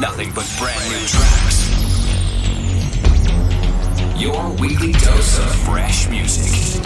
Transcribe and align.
nothing 0.00 0.32
but 0.34 0.50
brand 0.58 0.80
new 0.88 1.06
tracks. 1.06 1.58
Your 4.18 4.50
weekly 4.52 4.92
dose 4.92 5.38
of 5.38 5.54
fresh 5.66 6.08
music. 6.08 6.80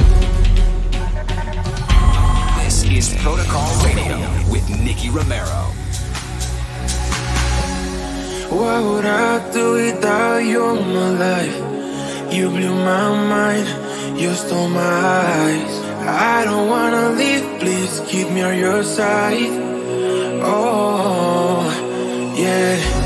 This 2.58 2.82
is 2.82 3.14
Protocol 3.22 3.70
Radio 3.84 4.18
with 4.50 4.68
Nicky 4.68 5.10
Romero. 5.10 5.62
What 8.50 8.82
would 8.82 9.06
I 9.06 9.52
do 9.52 9.72
without 9.74 10.38
you 10.38 10.76
in 10.76 10.88
my 10.94 11.10
life? 11.26 12.34
You 12.34 12.48
blew 12.48 12.74
my 12.74 13.10
mind, 13.30 14.20
you 14.20 14.32
stole 14.32 14.68
my 14.68 14.80
eyes. 14.80 15.74
I 16.02 16.44
don't 16.44 16.68
wanna 16.68 17.10
leave, 17.10 17.60
please 17.60 18.00
keep 18.08 18.28
me 18.30 18.42
on 18.42 18.58
your 18.58 18.82
side. 18.82 19.54
Oh, 20.42 21.70
yeah. 22.36 23.03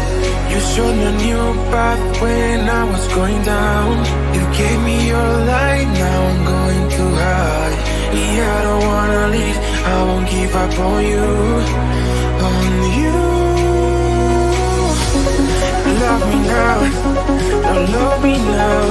You 0.59 0.65
showed 0.75 0.97
me 0.97 1.05
a 1.05 1.13
new 1.13 1.55
path 1.71 2.21
when 2.21 2.69
I 2.69 2.83
was 2.91 3.07
going 3.15 3.41
down. 3.45 3.93
You 4.35 4.43
gave 4.59 4.81
me 4.83 5.07
your 5.07 5.31
light, 5.53 5.87
now 6.03 6.21
I'm 6.31 6.41
going 6.53 6.85
too 6.97 7.11
high. 7.15 7.75
Yeah, 8.11 8.59
I 8.59 8.63
don't 8.67 8.85
wanna 8.91 9.25
leave, 9.37 9.59
I 9.93 9.97
won't 10.09 10.27
give 10.29 10.53
up 10.63 10.79
on 10.81 10.99
you. 11.13 11.29
On 12.49 12.73
you. 12.99 13.19
Love 16.03 16.23
me 16.31 16.39
now, 16.55 16.79
don't 17.63 17.87
love 17.95 18.19
me 18.25 18.35
now. 18.59 18.83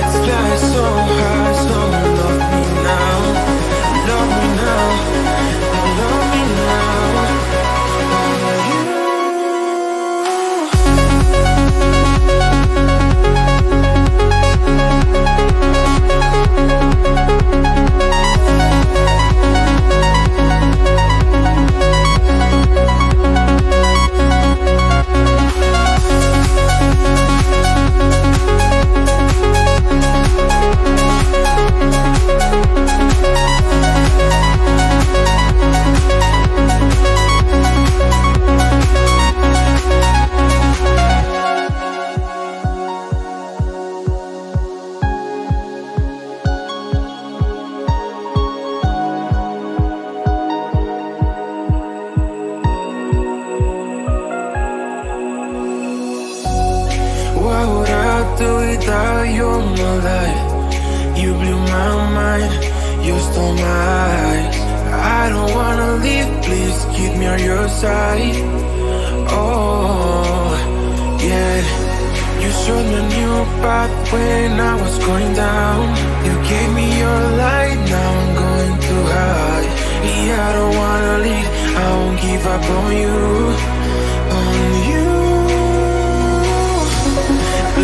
Let's 0.00 0.16
fly 0.24 0.48
so 0.74 0.84
high, 1.20 1.54
so 1.66 1.78
love 2.18 2.42
me 2.50 2.62
now. 2.88 3.18
Love 4.10 4.30
me 4.40 4.48
now, 4.58 5.15
Without 58.86 59.24
you 59.24 59.50
my 59.82 59.94
life? 60.10 61.18
You 61.18 61.34
blew 61.34 61.58
my 61.74 61.90
mind, 62.18 62.52
you 63.04 63.18
stole 63.18 63.54
my 63.54 63.78
eyes. 64.30 64.56
I 65.18 65.28
don't 65.28 65.52
wanna 65.58 65.90
leave, 66.06 66.30
please 66.46 66.78
keep 66.94 67.12
me 67.18 67.26
on 67.26 67.40
your 67.40 67.66
side. 67.68 68.38
Oh, 69.26 70.54
yeah. 71.18 71.58
You 72.42 72.50
showed 72.62 72.86
me 72.86 72.94
a 73.02 73.08
new 73.16 73.34
path 73.60 74.12
when 74.12 74.60
I 74.60 74.74
was 74.80 74.94
going 75.04 75.34
down. 75.34 75.82
You 76.26 76.34
gave 76.50 76.70
me 76.78 76.86
your 77.02 77.22
light, 77.42 77.78
now 77.90 78.10
I'm 78.20 78.30
going 78.42 78.74
too 78.86 79.04
high. 79.16 79.66
Yeah, 80.26 80.48
I 80.48 80.52
don't 80.58 80.76
wanna 80.82 81.14
leave, 81.26 81.48
I 81.82 81.86
won't 81.98 82.20
give 82.22 82.46
up 82.54 82.64
on 82.78 82.92
you. 83.02 83.85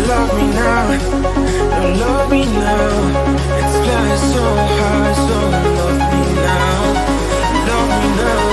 Love 0.07 0.35
me 0.35 0.47
now, 0.47 0.87
don't 1.71 1.99
love 1.99 2.29
me 2.29 2.45
now. 2.45 3.33
Let's 3.49 3.75
fly 3.83 4.15
so 4.33 4.43
high, 4.79 5.13
so 5.13 5.37
love 5.79 6.01
me 6.11 6.23
now. 6.43 6.81
Love 7.67 7.89
me 8.01 8.09
now, 8.19 8.52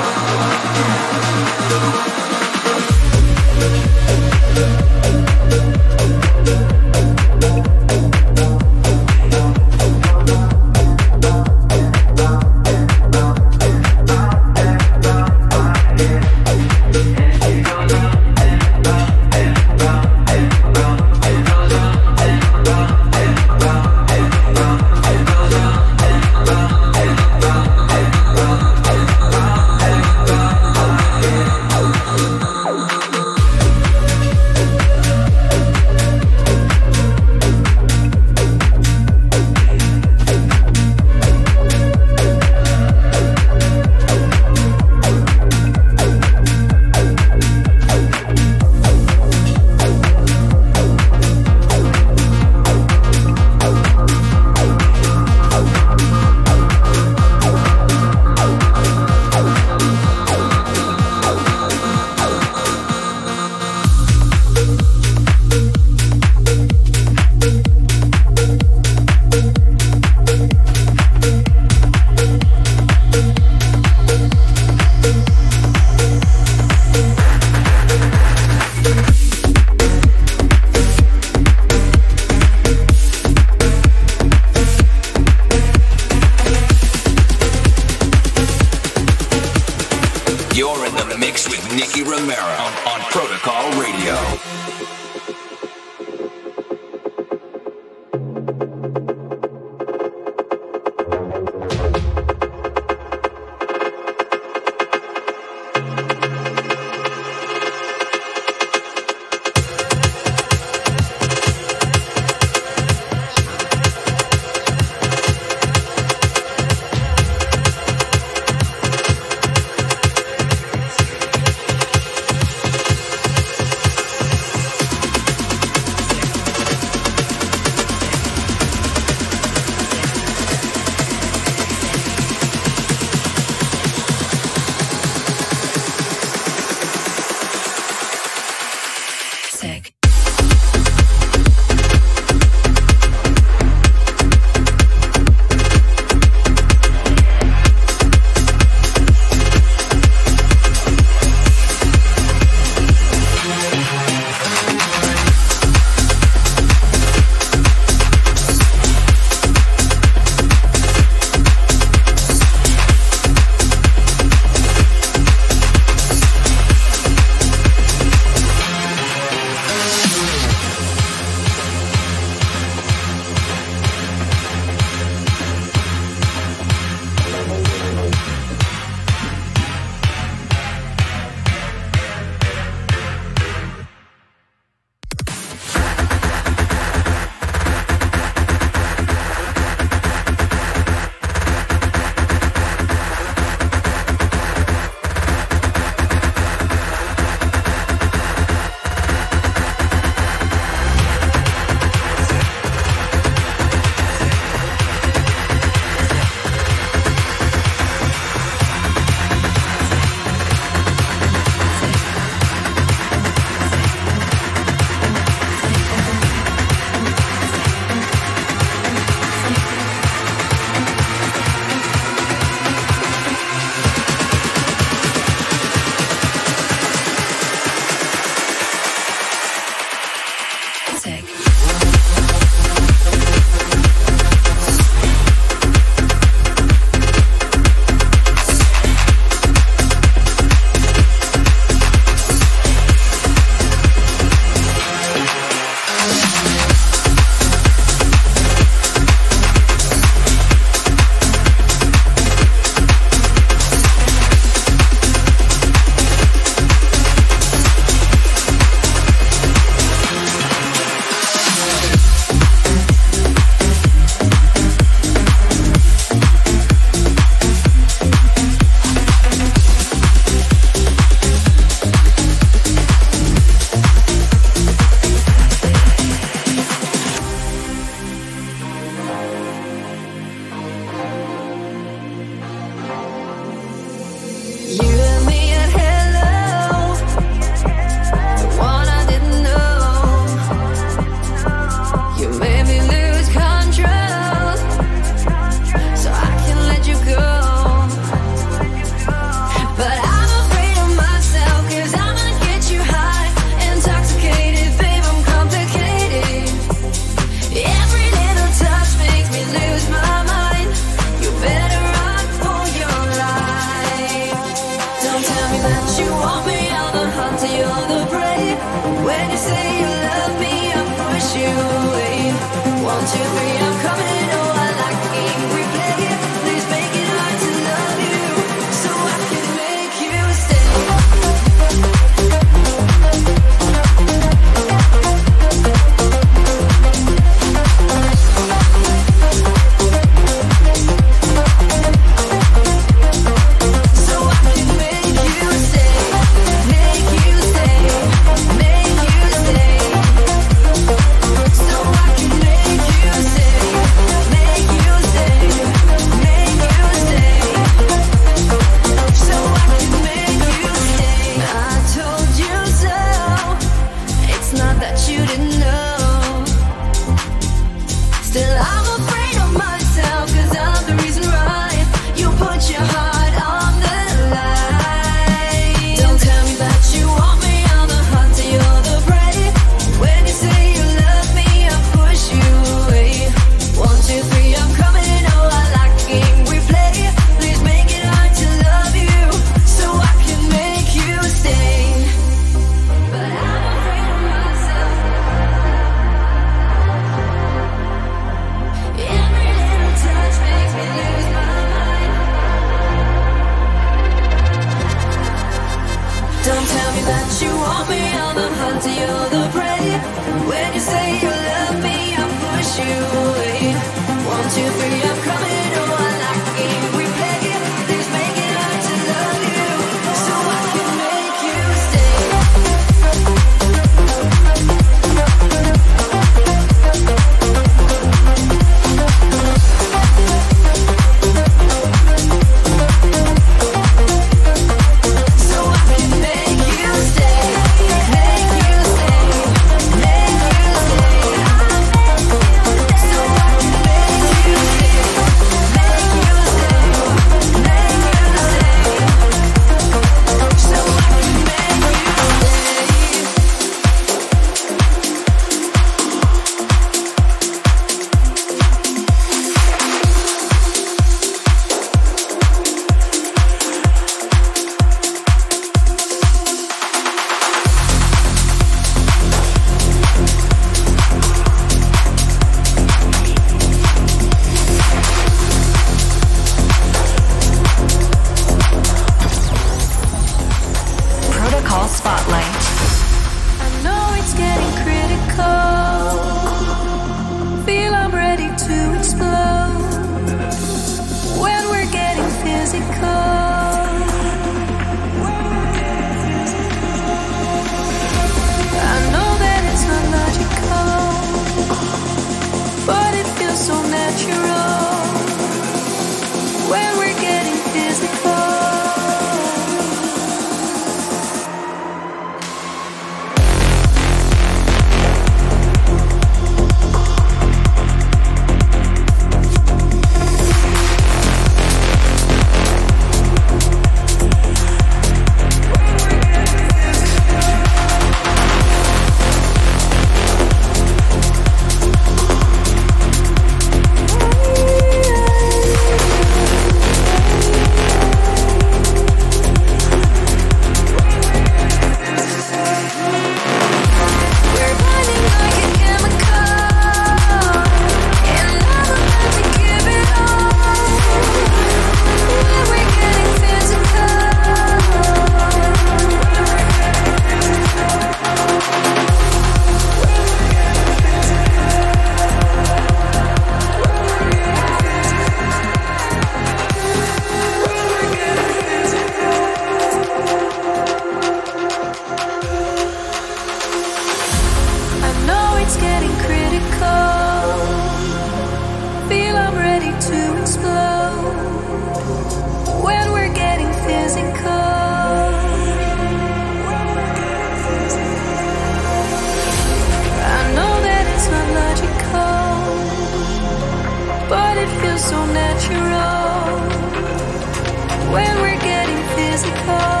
Bye. 599.71 600.00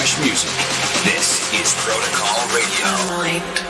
Fresh 0.00 0.18
music. 0.24 0.48
This 1.04 1.52
is 1.52 1.74
Protocol 1.74 2.40
Radio. 2.56 2.86
and 3.28 3.69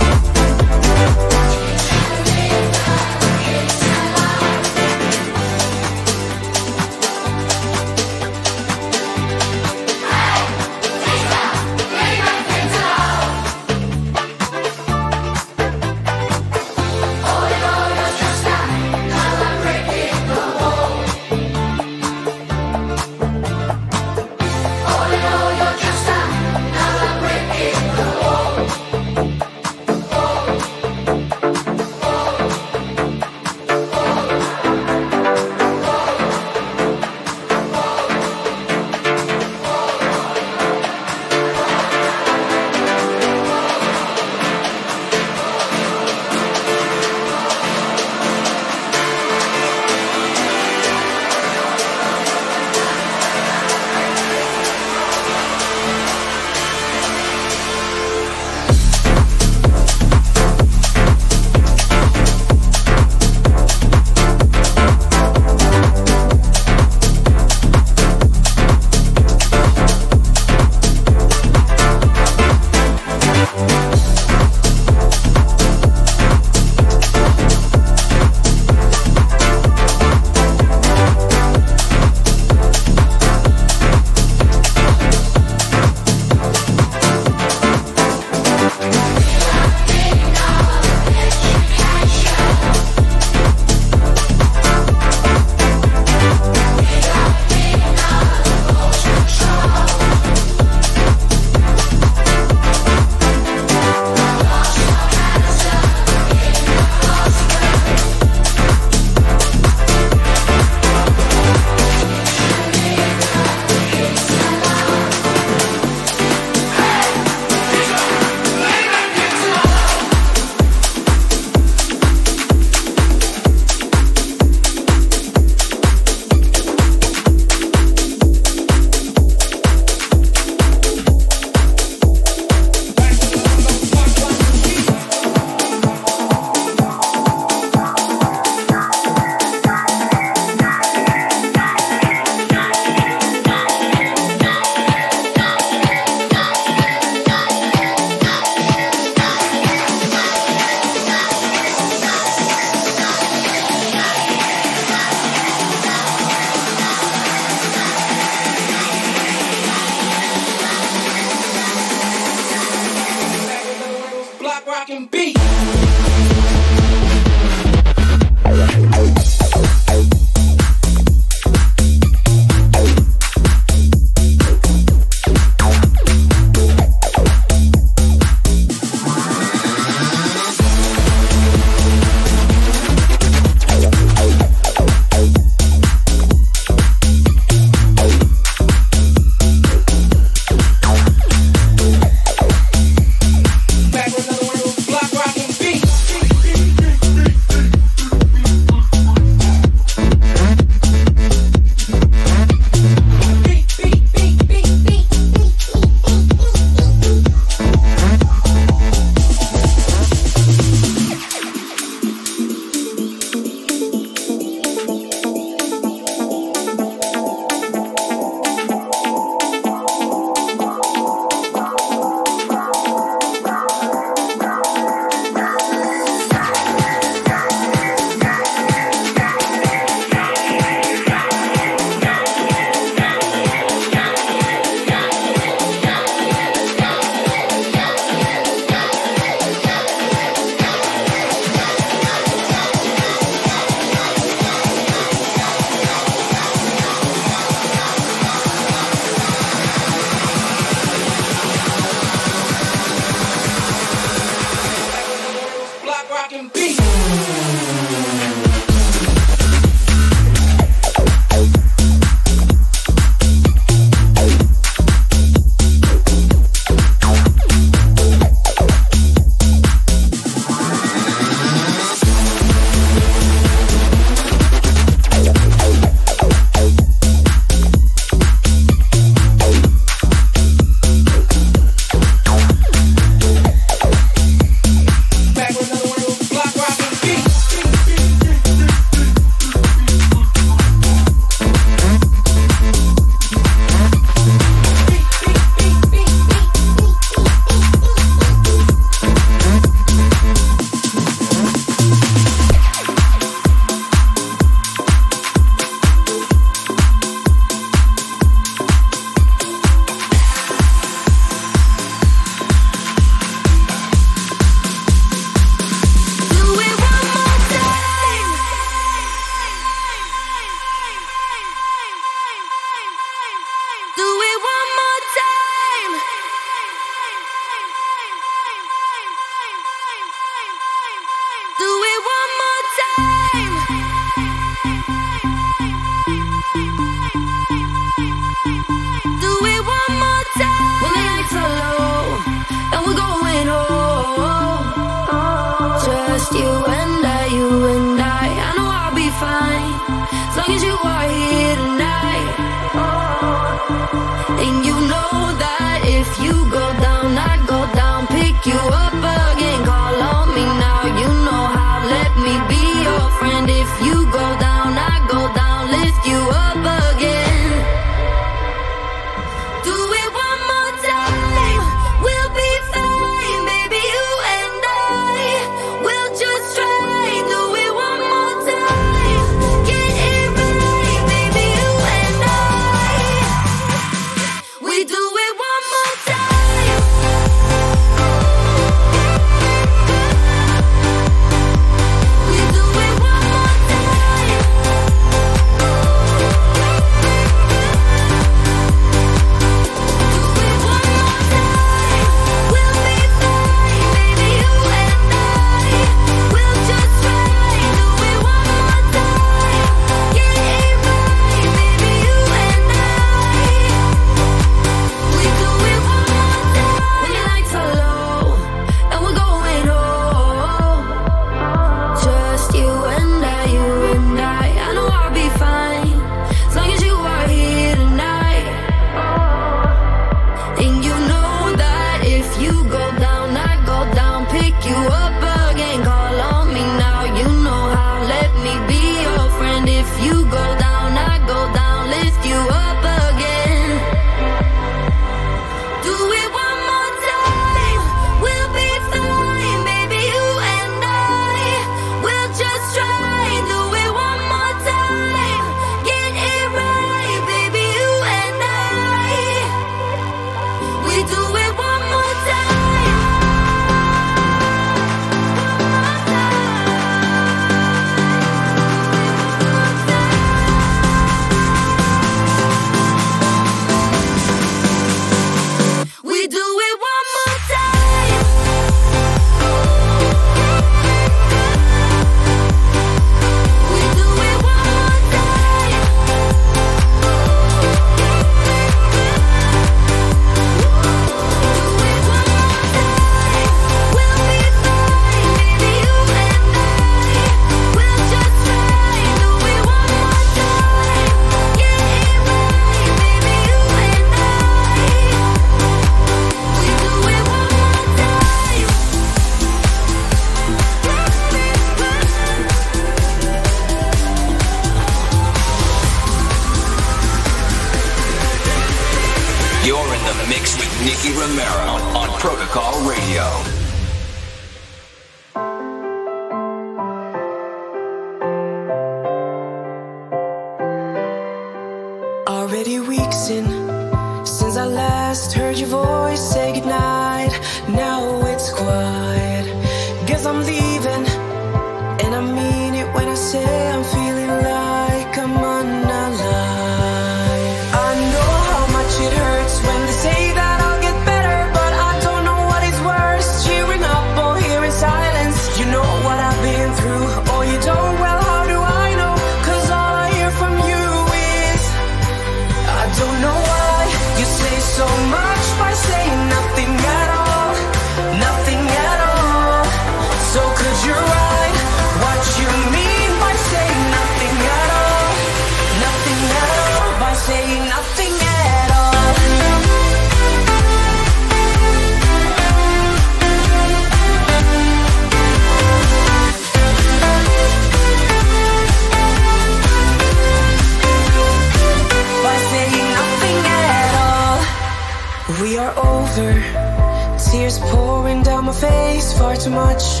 touch 599.78 600.00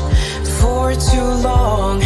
for 0.60 0.92
too 0.94 1.28
long. 1.42 2.00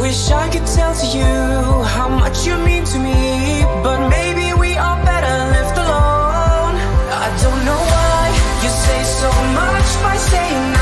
Wish 0.00 0.30
I 0.30 0.48
could 0.52 0.66
tell 0.66 0.94
to 0.94 1.06
you 1.06 1.84
how 1.84 2.08
much 2.08 2.46
you 2.46 2.56
mean 2.58 2.84
to 2.84 2.98
me, 2.98 3.62
but 3.82 4.08
maybe 4.08 4.52
we 4.58 4.76
are 4.76 5.04
better 5.04 5.36
left 5.54 5.76
alone. 5.76 6.74
I 7.24 7.28
don't 7.42 7.64
know 7.64 7.80
why 7.92 8.22
you 8.62 8.70
say 8.84 9.02
so 9.04 9.30
much 9.60 10.02
by 10.02 10.16
saying. 10.16 10.79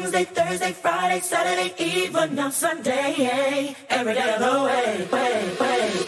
Wednesday, 0.00 0.24
Thursday, 0.24 0.72
Friday, 0.72 1.18
Saturday, 1.18 1.74
even 1.76 2.38
on 2.38 2.52
Sunday. 2.52 3.74
Every 3.90 4.14
day 4.14 4.34
of 4.34 4.40
the 4.40 4.62
way, 4.62 5.08
way, 5.10 5.56
way. 5.60 6.07